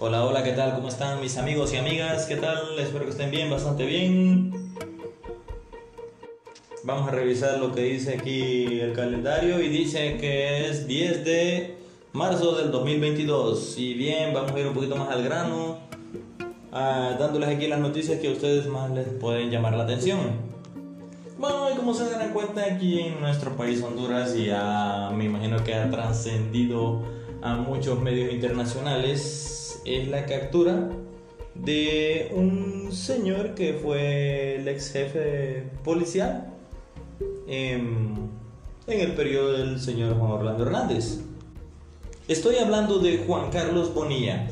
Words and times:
Hola, 0.00 0.24
hola, 0.24 0.44
¿qué 0.44 0.52
tal? 0.52 0.76
¿Cómo 0.76 0.86
están 0.86 1.20
mis 1.20 1.36
amigos 1.38 1.74
y 1.74 1.76
amigas? 1.76 2.26
¿Qué 2.26 2.36
tal? 2.36 2.78
Espero 2.78 3.04
que 3.04 3.10
estén 3.10 3.32
bien, 3.32 3.50
bastante 3.50 3.84
bien. 3.84 4.52
Vamos 6.84 7.08
a 7.08 7.10
revisar 7.10 7.58
lo 7.58 7.72
que 7.74 7.80
dice 7.80 8.14
aquí 8.14 8.78
el 8.78 8.92
calendario 8.92 9.60
y 9.60 9.68
dice 9.68 10.16
que 10.18 10.68
es 10.68 10.86
10 10.86 11.24
de 11.24 11.78
marzo 12.12 12.54
del 12.54 12.70
2022. 12.70 13.76
Y 13.76 13.94
bien, 13.94 14.32
vamos 14.32 14.52
a 14.52 14.60
ir 14.60 14.68
un 14.68 14.74
poquito 14.74 14.94
más 14.94 15.08
al 15.10 15.24
grano, 15.24 15.78
ah, 16.70 17.16
dándoles 17.18 17.48
aquí 17.48 17.66
las 17.66 17.80
noticias 17.80 18.20
que 18.20 18.28
a 18.28 18.30
ustedes 18.30 18.68
más 18.68 18.92
les 18.92 19.08
pueden 19.08 19.50
llamar 19.50 19.74
la 19.74 19.82
atención. 19.82 20.20
Bueno, 21.38 21.72
y 21.72 21.76
como 21.76 21.92
se 21.92 22.08
dan 22.08 22.32
cuenta 22.32 22.62
aquí 22.62 23.00
en 23.00 23.20
nuestro 23.20 23.56
país 23.56 23.82
Honduras 23.82 24.36
ya 24.36 25.10
me 25.12 25.24
imagino 25.24 25.64
que 25.64 25.74
ha 25.74 25.90
trascendido 25.90 27.02
a 27.42 27.56
muchos 27.56 28.00
medios 28.00 28.32
internacionales 28.32 29.67
es 29.96 30.08
la 30.08 30.26
captura 30.26 30.90
de 31.54 32.30
un 32.34 32.90
señor 32.92 33.54
que 33.54 33.74
fue 33.74 34.56
el 34.56 34.68
ex 34.68 34.92
jefe 34.92 35.64
policial 35.82 36.52
en, 37.46 38.30
en 38.86 39.00
el 39.00 39.14
periodo 39.14 39.52
del 39.52 39.80
señor 39.80 40.18
Juan 40.18 40.30
Orlando 40.32 40.64
Hernández. 40.64 41.20
Estoy 42.28 42.56
hablando 42.56 42.98
de 42.98 43.24
Juan 43.26 43.50
Carlos 43.50 43.94
Bonilla. 43.94 44.50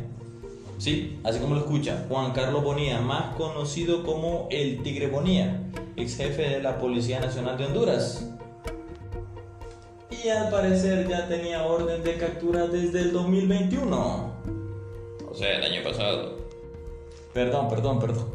Sí, 0.78 1.18
así 1.24 1.38
como 1.38 1.54
lo 1.54 1.60
escucha, 1.62 2.06
Juan 2.08 2.32
Carlos 2.32 2.64
Bonilla, 2.64 3.00
más 3.00 3.34
conocido 3.36 4.02
como 4.04 4.48
el 4.50 4.82
Tigre 4.82 5.08
Bonilla, 5.08 5.62
ex 5.96 6.16
jefe 6.16 6.42
de 6.42 6.62
la 6.62 6.78
Policía 6.78 7.20
Nacional 7.20 7.56
de 7.56 7.66
Honduras. 7.66 8.30
Y 10.10 10.28
al 10.28 10.50
parecer 10.50 11.08
ya 11.08 11.28
tenía 11.28 11.62
orden 11.64 12.02
de 12.02 12.14
captura 12.16 12.66
desde 12.66 13.00
el 13.00 13.12
2021 13.12 14.36
o 14.46 14.55
sea, 15.36 15.58
el 15.58 15.64
año 15.64 15.82
pasado. 15.82 16.38
Perdón, 17.32 17.68
perdón, 17.68 18.00
perdón. 18.00 18.26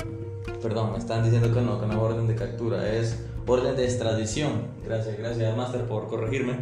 Perdón, 0.62 0.92
me 0.92 1.00
están 1.00 1.24
diciendo 1.24 1.52
que 1.52 1.62
no, 1.62 1.80
que 1.80 1.88
no 1.88 1.94
es 1.94 2.00
orden 2.00 2.28
de 2.28 2.36
captura, 2.36 2.88
es 2.88 3.18
orden 3.48 3.76
de 3.76 3.86
extradición. 3.86 4.68
Gracias, 4.86 5.18
gracias, 5.18 5.58
Master, 5.58 5.86
por 5.86 6.08
corregirme. 6.08 6.58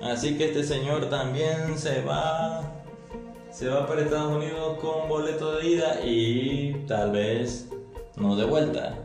Así 0.00 0.38
que 0.38 0.46
este 0.46 0.62
señor 0.62 1.10
también 1.10 1.76
se 1.76 2.02
va. 2.02 2.72
Se 3.50 3.66
va 3.68 3.86
para 3.88 4.02
Estados 4.02 4.36
Unidos 4.36 4.78
con 4.80 5.08
boleto 5.08 5.56
de 5.56 5.66
ida 5.66 6.00
y 6.06 6.84
tal 6.86 7.10
vez 7.10 7.68
no 8.16 8.36
de 8.36 8.44
vuelta. 8.44 8.96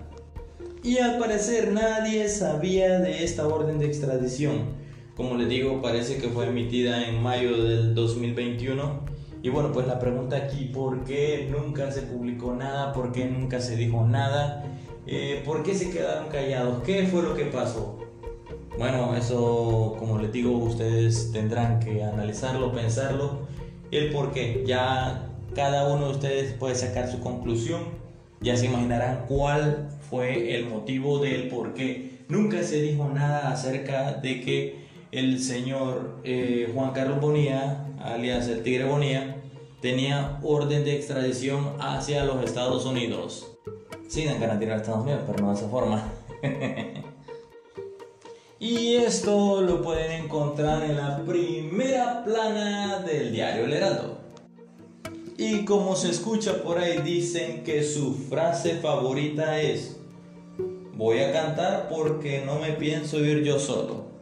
Y 0.83 0.99
al 0.99 1.17
parecer 1.17 1.71
nadie 1.71 2.29
sabía 2.29 2.99
de 2.99 3.23
esta 3.23 3.47
orden 3.47 3.79
de 3.79 3.87
extradición. 3.87 4.65
Como 5.17 5.35
les 5.35 5.49
digo, 5.49 5.81
parece 5.81 6.19
que 6.19 6.29
fue 6.29 6.45
emitida 6.47 7.07
en 7.07 7.23
mayo 7.23 7.63
del 7.63 7.95
2021 7.95 9.14
y 9.45 9.49
bueno, 9.49 9.71
pues 9.71 9.85
la 9.85 9.99
pregunta 9.99 10.37
aquí, 10.37 10.71
¿por 10.73 11.03
qué 11.03 11.47
nunca 11.51 11.91
se 11.91 12.01
publicó 12.01 12.55
nada? 12.55 12.91
¿Por 12.93 13.11
qué 13.11 13.25
nunca 13.25 13.61
se 13.61 13.75
dijo 13.75 14.03
nada? 14.03 14.63
Eh, 15.05 15.43
¿Por 15.45 15.61
qué 15.61 15.75
se 15.75 15.91
quedaron 15.91 16.29
callados? 16.29 16.81
¿Qué 16.83 17.05
fue 17.05 17.21
lo 17.21 17.35
que 17.35 17.45
pasó? 17.45 17.99
Bueno, 18.79 19.15
eso, 19.15 19.97
como 19.99 20.17
les 20.17 20.31
digo, 20.31 20.49
ustedes 20.49 21.31
tendrán 21.31 21.79
que 21.79 22.03
analizarlo, 22.03 22.71
pensarlo, 22.71 23.41
el 23.91 24.11
por 24.11 24.31
qué. 24.31 24.63
Ya 24.65 25.29
cada 25.53 25.93
uno 25.93 26.07
de 26.07 26.11
ustedes 26.13 26.53
puede 26.53 26.73
sacar 26.73 27.07
su 27.07 27.19
conclusión, 27.19 27.83
ya 28.41 28.57
se 28.57 28.65
imaginarán 28.65 29.25
cuál 29.27 29.89
fue 30.09 30.55
el 30.55 30.65
motivo 30.69 31.19
del 31.19 31.49
por 31.49 31.75
qué. 31.75 32.23
Nunca 32.29 32.63
se 32.63 32.81
dijo 32.81 33.09
nada 33.13 33.51
acerca 33.51 34.13
de 34.13 34.41
que 34.41 34.84
el 35.15 35.41
señor 35.41 36.19
eh, 36.25 36.69
Juan 36.73 36.91
Carlos 36.91 37.21
Bonilla, 37.21 37.87
alias 38.03 38.49
el 38.49 38.63
Tigre 38.63 38.83
Bonilla, 38.83 39.37
tenía 39.81 40.39
orden 40.43 40.83
de 40.83 40.97
extradición 40.97 41.73
hacia 41.79 42.25
los 42.25 42.43
Estados 42.43 42.85
Unidos. 42.85 43.47
Sí, 44.09 44.25
dan 44.25 44.41
ganas 44.41 44.59
de 44.59 44.65
ir 44.65 44.71
a 44.73 44.75
Estados 44.75 45.03
Unidos, 45.03 45.21
pero 45.25 45.41
no 45.41 45.51
de 45.51 45.57
esa 45.57 45.69
forma. 45.69 46.03
y 48.59 48.95
esto 48.95 49.61
lo 49.61 49.81
pueden 49.81 50.23
encontrar 50.23 50.83
en 50.83 50.97
la 50.97 51.23
primera 51.23 52.23
plana 52.25 52.99
del 52.99 53.31
diario 53.31 53.65
El 53.65 53.73
Heraldo. 53.73 54.17
Y 55.37 55.63
como 55.63 55.95
se 55.95 56.09
escucha 56.09 56.61
por 56.61 56.77
ahí, 56.77 56.99
dicen 56.99 57.63
que 57.63 57.83
su 57.83 58.13
frase 58.15 58.79
favorita 58.79 59.61
es, 59.61 59.97
voy 60.93 61.19
a 61.19 61.31
cantar 61.31 61.87
porque 61.89 62.43
no 62.45 62.59
me 62.59 62.71
pienso 62.71 63.19
ir 63.19 63.43
yo 63.43 63.59
solo. 63.59 64.14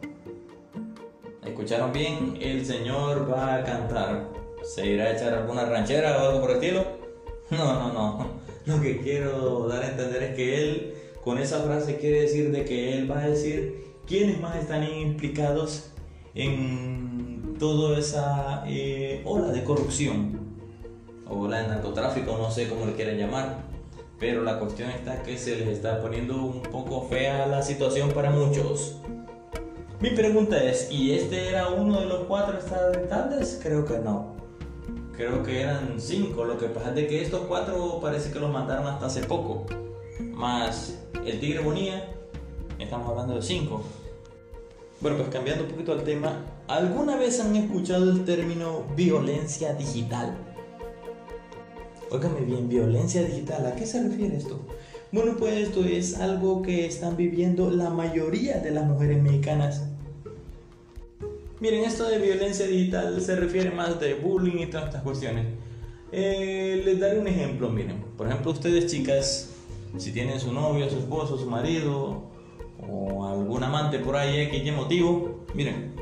¿Escucharon 1.54 1.92
bien? 1.92 2.36
El 2.40 2.66
Señor 2.66 3.30
va 3.32 3.54
a 3.54 3.62
cantar 3.62 4.28
¿Se 4.64 4.84
irá 4.84 5.04
a 5.04 5.12
echar 5.12 5.34
alguna 5.34 5.64
ranchera 5.64 6.16
o 6.16 6.26
algo 6.26 6.40
por 6.40 6.50
el 6.50 6.56
estilo? 6.56 6.84
No, 7.52 7.74
no, 7.74 7.92
no. 7.92 8.26
Lo 8.66 8.82
que 8.82 8.98
quiero 8.98 9.68
dar 9.68 9.84
a 9.84 9.90
entender 9.90 10.20
es 10.24 10.34
que 10.34 10.60
él, 10.60 10.94
con 11.22 11.38
esa 11.38 11.60
frase, 11.60 11.98
quiere 11.98 12.22
decir 12.22 12.50
de 12.50 12.64
que 12.64 12.94
él 12.94 13.08
va 13.08 13.20
a 13.20 13.28
decir 13.28 13.84
quiénes 14.04 14.40
más 14.40 14.56
están 14.56 14.82
implicados 14.82 15.90
en 16.34 17.54
toda 17.60 18.00
esa 18.00 18.64
eh, 18.66 19.22
ola 19.24 19.52
de 19.52 19.62
corrupción 19.62 20.40
o 21.28 21.42
ola 21.42 21.62
de 21.62 21.68
narcotráfico, 21.68 22.36
no 22.36 22.50
sé 22.50 22.68
cómo 22.68 22.84
le 22.84 22.94
quieren 22.94 23.16
llamar. 23.16 23.58
Pero 24.18 24.42
la 24.42 24.58
cuestión 24.58 24.90
está 24.90 25.22
que 25.22 25.38
se 25.38 25.54
les 25.54 25.68
está 25.68 26.02
poniendo 26.02 26.34
un 26.34 26.62
poco 26.62 27.06
fea 27.08 27.46
la 27.46 27.62
situación 27.62 28.10
para 28.10 28.30
muchos. 28.30 28.96
Mi 30.04 30.10
pregunta 30.10 30.62
es, 30.62 30.92
¿y 30.92 31.12
este 31.12 31.48
era 31.48 31.68
uno 31.70 31.98
de 31.98 32.04
los 32.04 32.24
cuatro 32.24 32.58
estadounidenses? 32.58 33.58
Creo 33.62 33.86
que 33.86 33.98
no 34.00 34.34
creo 35.16 35.42
que 35.42 35.62
eran 35.62 35.98
cinco. 35.98 36.44
Lo 36.44 36.58
que 36.58 36.66
pasa 36.66 36.92
es 36.94 37.08
que 37.08 37.22
estos 37.22 37.46
cuatro 37.48 38.00
parece 38.02 38.30
que 38.30 38.38
los 38.38 38.52
mandaron 38.52 38.86
hasta 38.86 39.06
hace 39.06 39.22
poco. 39.22 39.64
Más 40.20 40.98
el 41.24 41.40
Tigre 41.40 41.60
Bonía, 41.60 42.12
estamos 42.78 43.08
hablando 43.08 43.36
de 43.36 43.40
cinco. 43.40 43.82
Bueno, 45.00 45.16
pues 45.16 45.30
cambiando 45.30 45.64
un 45.64 45.70
poquito 45.70 45.92
al 45.92 46.04
tema, 46.04 46.44
¿alguna 46.68 47.16
vez 47.16 47.40
han 47.40 47.56
escuchado 47.56 48.10
el 48.10 48.26
término 48.26 48.84
violencia 48.94 49.72
digital? 49.72 50.36
Óigame 52.10 52.40
bien, 52.40 52.68
violencia 52.68 53.22
digital, 53.22 53.64
¿a 53.64 53.74
qué 53.74 53.86
se 53.86 54.02
refiere 54.02 54.36
esto? 54.36 54.60
Bueno, 55.12 55.34
pues 55.38 55.54
esto 55.54 55.82
es 55.82 56.20
algo 56.20 56.60
que 56.60 56.84
están 56.84 57.16
viviendo 57.16 57.70
la 57.70 57.88
mayoría 57.88 58.58
de 58.58 58.70
las 58.70 58.84
mujeres 58.84 59.22
mexicanas 59.22 59.93
Miren, 61.64 61.84
esto 61.84 62.06
de 62.06 62.18
violencia 62.18 62.66
digital 62.66 63.18
se 63.22 63.36
refiere 63.36 63.70
más 63.70 63.98
de 63.98 64.12
bullying 64.12 64.58
y 64.58 64.66
todas 64.66 64.88
estas 64.88 65.02
cuestiones. 65.02 65.46
Eh, 66.12 66.82
les 66.84 67.00
daré 67.00 67.18
un 67.18 67.26
ejemplo, 67.26 67.70
miren. 67.70 68.04
Por 68.18 68.26
ejemplo, 68.26 68.50
ustedes 68.50 68.92
chicas, 68.92 69.48
si 69.96 70.12
tienen 70.12 70.38
su 70.38 70.52
novio, 70.52 70.90
su 70.90 70.98
esposo, 70.98 71.38
su 71.38 71.48
marido 71.48 72.24
o 72.86 73.26
algún 73.26 73.64
amante 73.64 73.98
por 73.98 74.14
ahí 74.14 74.40
X 74.40 74.74
motivo, 74.74 75.46
miren, 75.54 75.92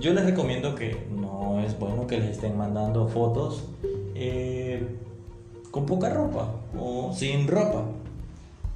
yo 0.00 0.12
les 0.12 0.24
recomiendo 0.24 0.74
que 0.74 1.06
no 1.16 1.62
es 1.64 1.78
bueno 1.78 2.08
que 2.08 2.18
les 2.18 2.30
estén 2.30 2.58
mandando 2.58 3.06
fotos 3.06 3.66
eh, 4.16 4.84
con 5.70 5.86
poca 5.86 6.12
ropa 6.12 6.56
o 6.76 7.14
sin 7.14 7.46
ropa. 7.46 7.84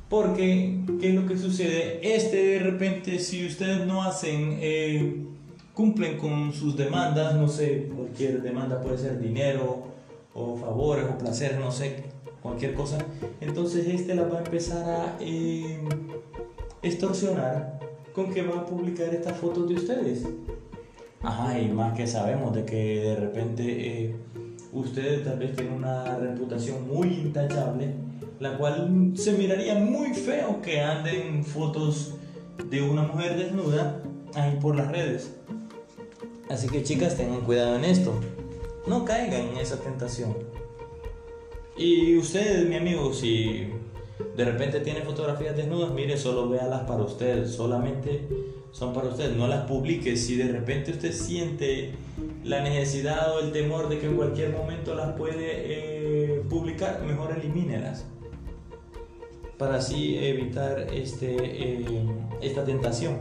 Porque, 0.08 0.78
¿qué 1.00 1.08
es 1.08 1.14
lo 1.16 1.26
que 1.26 1.36
sucede? 1.36 1.98
Este 2.14 2.36
de 2.36 2.58
repente, 2.60 3.18
si 3.18 3.44
ustedes 3.44 3.84
no 3.88 4.04
hacen... 4.04 4.58
Eh, 4.60 5.24
cumplen 5.78 6.18
con 6.18 6.52
sus 6.52 6.76
demandas, 6.76 7.36
no 7.36 7.46
sé, 7.46 7.88
cualquier 7.94 8.42
demanda 8.42 8.80
puede 8.80 8.98
ser 8.98 9.20
dinero 9.20 9.84
o 10.34 10.56
favores 10.56 11.06
o 11.08 11.16
placer, 11.16 11.56
no 11.60 11.70
sé, 11.70 12.02
cualquier 12.42 12.74
cosa. 12.74 12.98
Entonces 13.40 13.86
este 13.86 14.16
la 14.16 14.24
va 14.24 14.38
a 14.38 14.42
empezar 14.42 14.84
a 14.90 15.16
eh, 15.20 15.78
extorsionar 16.82 17.78
con 18.12 18.34
que 18.34 18.42
va 18.42 18.62
a 18.62 18.66
publicar 18.66 19.14
estas 19.14 19.38
fotos 19.38 19.68
de 19.68 19.76
ustedes. 19.76 20.26
Ajá, 21.22 21.56
y 21.60 21.68
más 21.68 21.96
que 21.96 22.08
sabemos 22.08 22.52
de 22.56 22.64
que 22.64 23.00
de 23.00 23.14
repente 23.14 23.62
eh, 23.66 24.16
ustedes 24.72 25.22
tal 25.22 25.38
vez 25.38 25.54
tienen 25.54 25.74
una 25.74 26.16
reputación 26.16 26.88
muy 26.88 27.06
intachable, 27.06 27.94
la 28.40 28.58
cual 28.58 29.12
se 29.14 29.30
miraría 29.34 29.76
muy 29.76 30.12
feo 30.12 30.60
que 30.60 30.80
anden 30.80 31.44
fotos 31.44 32.16
de 32.68 32.82
una 32.82 33.02
mujer 33.02 33.36
desnuda 33.36 34.02
ahí 34.34 34.58
por 34.60 34.74
las 34.74 34.90
redes. 34.90 35.38
Así 36.50 36.68
que 36.68 36.82
chicas, 36.82 37.16
tengan 37.16 37.42
cuidado 37.42 37.76
en 37.76 37.84
esto. 37.84 38.14
No 38.86 39.04
caigan 39.04 39.48
en 39.48 39.58
esa 39.58 39.78
tentación. 39.80 40.34
Y 41.76 42.16
usted, 42.16 42.66
mi 42.68 42.76
amigo, 42.76 43.12
si 43.12 43.68
de 44.36 44.44
repente 44.44 44.80
tiene 44.80 45.02
fotografías 45.02 45.56
desnudas, 45.56 45.92
mire, 45.92 46.16
solo 46.16 46.48
véalas 46.48 46.82
para 46.82 47.02
usted, 47.02 47.46
solamente 47.46 48.26
son 48.72 48.92
para 48.92 49.08
usted, 49.08 49.36
no 49.36 49.46
las 49.46 49.66
publique. 49.66 50.16
Si 50.16 50.36
de 50.36 50.50
repente 50.50 50.92
usted 50.92 51.12
siente 51.12 51.92
la 52.44 52.62
necesidad 52.62 53.36
o 53.36 53.40
el 53.40 53.52
temor 53.52 53.88
de 53.88 53.98
que 53.98 54.06
en 54.06 54.16
cualquier 54.16 54.50
momento 54.50 54.94
las 54.94 55.16
puede 55.16 55.36
eh, 55.38 56.42
publicar, 56.48 57.02
mejor 57.02 57.36
elimínelas. 57.36 58.06
Para 59.58 59.76
así 59.76 60.16
evitar 60.18 60.86
este, 60.94 61.36
eh, 61.40 61.84
esta 62.40 62.64
tentación. 62.64 63.16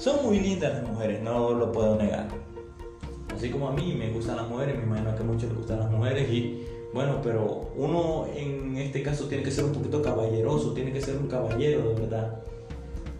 Son 0.00 0.24
muy 0.24 0.40
lindas 0.40 0.72
las 0.72 0.88
mujeres, 0.88 1.20
no 1.20 1.52
lo 1.52 1.70
puedo 1.72 1.94
negar. 1.96 2.26
Así 3.36 3.50
como 3.50 3.68
a 3.68 3.72
mí 3.72 3.94
me 3.98 4.08
gustan 4.08 4.36
las 4.36 4.48
mujeres, 4.48 4.78
me 4.78 4.84
imagino 4.84 5.14
que 5.14 5.22
a 5.22 5.26
muchos 5.26 5.50
les 5.50 5.58
gustan 5.58 5.78
las 5.78 5.90
mujeres 5.90 6.26
y 6.32 6.62
bueno, 6.94 7.20
pero 7.22 7.70
uno 7.76 8.24
en 8.34 8.78
este 8.78 9.02
caso 9.02 9.26
tiene 9.26 9.44
que 9.44 9.50
ser 9.50 9.64
un 9.66 9.72
poquito 9.72 10.00
caballeroso, 10.00 10.72
tiene 10.72 10.90
que 10.90 11.02
ser 11.02 11.18
un 11.18 11.28
caballero 11.28 11.90
de 11.90 12.00
verdad. 12.00 12.40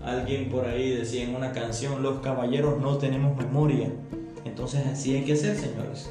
Alguien 0.03 0.49
por 0.49 0.65
ahí 0.65 0.97
decía 0.97 1.25
en 1.25 1.35
una 1.35 1.53
canción, 1.53 2.03
los 2.03 2.21
caballeros 2.21 2.81
no 2.81 2.97
tenemos 2.97 3.37
memoria. 3.37 3.93
Entonces 4.47 4.87
así 4.87 5.15
hay 5.15 5.25
que 5.27 5.37
ser, 5.37 5.56
señores. 5.56 6.11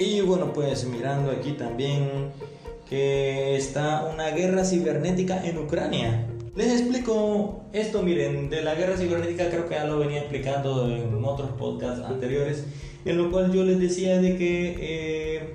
Y 0.00 0.20
bueno, 0.22 0.52
pues 0.52 0.84
mirando 0.84 1.30
aquí 1.30 1.52
también 1.52 2.32
que 2.90 3.54
está 3.56 4.04
una 4.12 4.30
guerra 4.30 4.64
cibernética 4.64 5.46
en 5.46 5.58
Ucrania. 5.58 6.26
Les 6.56 6.70
explico 6.70 7.64
esto, 7.72 8.04
miren, 8.04 8.48
de 8.48 8.62
la 8.62 8.76
guerra 8.76 8.96
cibernética 8.96 9.50
creo 9.50 9.68
que 9.68 9.74
ya 9.74 9.86
lo 9.86 9.98
venía 9.98 10.20
explicando 10.20 10.88
en 10.88 11.24
otros 11.24 11.50
podcasts 11.58 12.04
anteriores, 12.04 12.64
en 13.04 13.18
lo 13.18 13.28
cual 13.32 13.52
yo 13.52 13.64
les 13.64 13.80
decía 13.80 14.20
de 14.20 14.36
que 14.36 14.76
eh, 14.78 15.54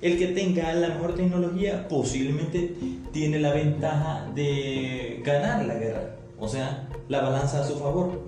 el 0.00 0.16
que 0.16 0.28
tenga 0.28 0.72
la 0.72 0.88
mejor 0.88 1.14
tecnología 1.16 1.86
posiblemente 1.86 2.72
tiene 3.12 3.40
la 3.40 3.52
ventaja 3.52 4.32
de 4.34 5.20
ganar 5.22 5.66
la 5.66 5.74
guerra, 5.74 6.16
o 6.38 6.48
sea, 6.48 6.88
la 7.08 7.20
balanza 7.20 7.60
a 7.60 7.66
su 7.66 7.78
favor. 7.78 8.18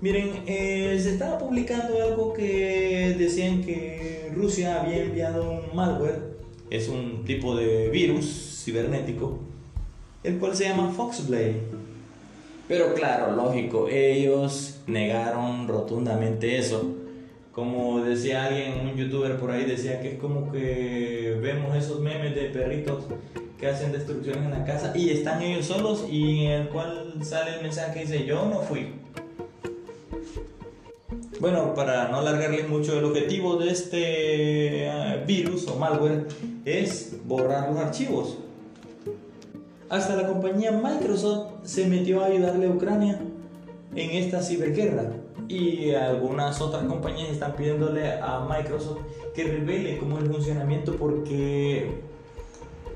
Miren, 0.00 0.44
eh, 0.46 0.96
se 1.02 1.10
estaba 1.10 1.38
publicando 1.38 2.00
algo 2.04 2.34
que 2.34 3.16
decían 3.18 3.62
que 3.62 4.30
Rusia 4.32 4.80
había 4.80 5.02
enviado 5.02 5.50
un 5.50 5.74
malware, 5.74 6.36
es 6.70 6.88
un 6.88 7.24
tipo 7.24 7.56
de 7.56 7.88
virus 7.88 8.62
cibernético, 8.64 9.40
el 10.26 10.38
cual 10.38 10.54
se 10.54 10.64
llama 10.64 10.92
Foxblade. 10.92 11.62
Pero 12.68 12.94
claro, 12.94 13.34
lógico, 13.34 13.88
ellos 13.88 14.80
negaron 14.86 15.68
rotundamente 15.68 16.58
eso 16.58 16.96
como 17.56 18.04
decía 18.04 18.44
alguien, 18.44 18.86
un 18.86 18.96
youtuber 18.96 19.38
por 19.38 19.50
ahí 19.50 19.64
decía 19.64 19.98
que 20.02 20.12
es 20.12 20.18
como 20.18 20.52
que 20.52 21.38
vemos 21.40 21.74
esos 21.74 22.00
memes 22.00 22.34
de 22.34 22.50
perritos 22.50 23.04
que 23.58 23.66
hacen 23.66 23.92
destrucciones 23.92 24.44
en 24.44 24.50
la 24.50 24.62
casa 24.66 24.92
y 24.94 25.08
están 25.08 25.40
ellos 25.40 25.64
solos 25.64 26.04
y 26.10 26.44
en 26.44 26.50
el 26.50 26.68
cual 26.68 27.14
sale 27.22 27.54
el 27.56 27.62
mensaje 27.62 27.94
que 27.94 28.00
dice 28.00 28.26
yo 28.26 28.44
no 28.44 28.60
fui. 28.60 28.88
Bueno, 31.40 31.74
para 31.74 32.08
no 32.08 32.18
alargarles 32.18 32.68
mucho, 32.68 32.98
el 32.98 33.06
objetivo 33.06 33.56
de 33.56 33.70
este 33.70 34.86
eh, 34.88 35.24
virus 35.26 35.66
o 35.66 35.76
malware 35.76 36.26
es 36.66 37.16
borrar 37.24 37.70
los 37.70 37.78
archivos. 37.78 38.36
Hasta 39.88 40.16
la 40.16 40.26
compañía 40.26 40.72
Microsoft 40.72 41.46
se 41.62 41.86
metió 41.86 42.22
a 42.22 42.26
ayudarle 42.26 42.66
a 42.66 42.70
Ucrania 42.70 43.20
en 43.94 44.10
esta 44.10 44.42
ciberguerra 44.42 45.12
y 45.48 45.94
algunas 45.94 46.60
otras 46.60 46.84
compañías 46.84 47.30
están 47.30 47.54
pidiéndole 47.54 48.14
a 48.20 48.48
Microsoft 48.48 48.98
que 49.34 49.44
revele 49.44 49.98
cómo 49.98 50.18
es 50.18 50.24
el 50.24 50.30
funcionamiento 50.32 50.96
porque 50.96 52.00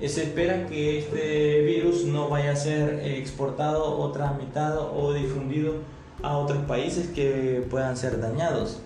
se 0.00 0.24
espera 0.24 0.66
que 0.66 0.98
este 0.98 1.60
virus 1.62 2.04
no 2.06 2.28
vaya 2.28 2.52
a 2.52 2.56
ser 2.56 3.00
exportado 3.04 3.98
o 3.98 4.10
tramitado 4.10 4.92
o 4.92 5.12
difundido 5.12 5.74
a 6.22 6.36
otros 6.38 6.58
países 6.64 7.06
que 7.08 7.64
puedan 7.70 7.96
ser 7.96 8.20
dañados. 8.20 8.80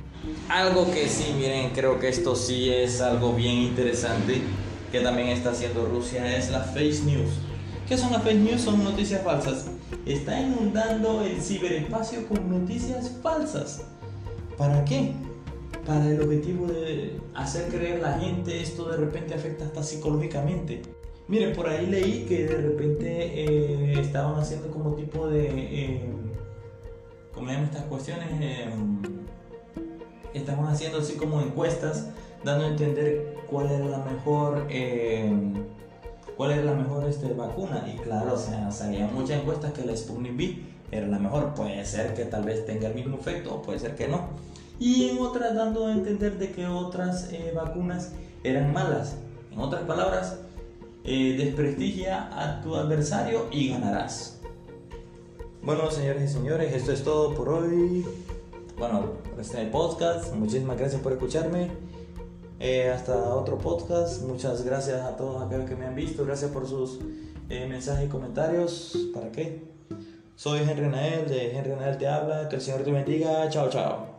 Algo 0.49 0.91
que 0.93 1.09
sí, 1.09 1.35
miren, 1.39 1.71
creo 1.71 1.99
que 1.99 2.09
esto 2.09 2.37
sí 2.37 2.71
es 2.71 3.01
algo 3.01 3.33
bien 3.33 3.55
interesante 3.55 4.43
que 4.93 5.01
también 5.01 5.29
está 5.29 5.51
haciendo 5.51 5.87
Rusia 5.87 6.37
es 6.37 6.51
la 6.51 6.61
fake 6.61 7.05
news. 7.05 7.31
¿Qué 7.88 7.96
son 7.96 8.12
las 8.12 8.22
fake 8.22 8.38
news? 8.38 8.60
Son 8.62 8.82
noticias 8.82 9.22
falsas 9.22 9.66
está 10.06 10.40
inundando 10.40 11.22
el 11.22 11.40
ciberespacio 11.40 12.26
con 12.28 12.50
noticias 12.50 13.10
falsas. 13.22 13.84
¿Para 14.56 14.84
qué? 14.84 15.12
Para 15.86 16.06
el 16.06 16.20
objetivo 16.20 16.66
de 16.66 17.20
hacer 17.34 17.69
creer 17.69 18.04
a 18.04 18.10
la 18.10 18.19
gente, 18.19 18.60
esto 18.60 18.88
de 18.88 18.96
repente 18.96 19.34
afecta 19.34 19.64
hasta 19.64 19.82
psicológicamente. 19.82 20.82
Miren, 21.26 21.54
por 21.54 21.69
ahí 21.69 21.86
leí 21.86 22.26
que 22.26 22.46
de 22.46 22.56
repente 22.56 23.08
eh, 23.08 24.00
estaban 24.00 24.38
haciendo 24.38 24.70
como 24.70 24.94
tipo 24.94 25.26
de... 25.26 25.46
Eh, 25.48 26.10
¿Cómo 27.34 27.48
llaman 27.48 27.64
estas 27.64 27.84
cuestiones? 27.84 28.28
Eh, 28.40 28.69
estaban 30.34 30.66
haciendo 30.66 30.98
así 30.98 31.14
como 31.14 31.40
encuestas, 31.40 32.10
dando 32.44 32.66
a 32.66 32.69
entender 32.69 33.36
cuál 33.48 33.70
era 33.70 33.86
la 33.86 33.98
mejor... 33.98 34.66
Cuál 36.36 36.52
era 36.52 36.64
la 36.64 36.75
mejor 36.75 37.08
este, 37.08 37.32
vacuna. 37.32 37.86
Y 37.92 37.96
claro, 37.98 38.34
o 38.34 38.38
sea, 38.38 38.70
salían 38.70 39.14
muchas 39.14 39.41
encuestas 39.41 39.72
que 39.72 39.84
la 39.84 39.96
Sputnik 39.96 40.36
V 40.36 40.58
era 40.91 41.06
la 41.06 41.19
mejor. 41.19 41.55
Puede 41.55 41.84
ser 41.84 42.14
que 42.14 42.24
tal 42.24 42.44
vez 42.44 42.67
tenga 42.67 42.88
el 42.88 42.94
mismo 42.94 43.17
efecto 43.17 43.55
o 43.55 43.62
puede 43.62 43.79
ser 43.79 43.94
que 43.94 44.08
no. 44.08 44.29
Y 44.79 45.10
en 45.10 45.19
otras 45.19 45.55
dando 45.55 45.86
a 45.86 45.93
entender 45.93 46.38
de 46.38 46.50
que 46.50 46.67
otras 46.67 47.29
eh, 47.32 47.53
vacunas 47.55 48.12
eran 48.43 48.72
malas. 48.72 49.17
En 49.53 49.60
otras 49.60 49.82
palabras, 49.82 50.38
eh, 51.05 51.36
desprestigia 51.38 52.29
a 52.32 52.60
tu 52.60 52.74
adversario 52.74 53.46
y 53.53 53.69
ganarás. 53.69 54.41
Bueno, 55.62 55.91
señores 55.91 56.31
y 56.31 56.32
señores, 56.32 56.74
esto 56.74 56.93
es 56.93 57.05
todo 57.05 57.34
por 57.34 57.48
hoy. 57.48 58.05
Bueno, 58.79 59.12
este 59.38 59.64
podcast. 59.67 60.34
Muchísimas 60.34 60.76
gracias 60.76 61.00
por 61.00 61.12
escucharme. 61.12 61.70
Eh, 62.67 62.89
hasta 62.89 63.13
otro 63.35 63.59
podcast. 63.59 64.23
Muchas 64.23 64.65
gracias 64.65 64.99
a 65.03 65.19
todos 65.19 65.43
aquellos 65.43 65.69
que 65.69 65.77
me 65.77 65.85
han 65.85 65.94
visto. 65.94 66.25
Gracias 66.25 66.51
por 66.51 66.67
sus 66.67 66.99
eh, 67.51 67.67
mensajes 67.67 68.06
y 68.06 68.09
comentarios. 68.09 68.97
¿Para 69.13 69.31
qué? 69.31 69.65
Soy 70.35 70.61
Henry 70.61 70.89
Nael 70.89 71.29
de 71.29 71.55
Henry 71.55 71.73
Nael 71.77 71.99
Te 71.99 72.09
Habla. 72.09 72.49
Que 72.49 72.56
el 72.56 72.63
Señor 72.63 72.81
te 72.83 72.91
bendiga. 72.91 73.51
Chao, 73.51 73.69
chao. 73.69 74.14